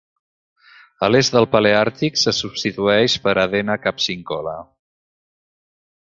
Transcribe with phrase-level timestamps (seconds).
[1.07, 4.55] A l'est del paleàrtic se substitueix per "hadena capsincola".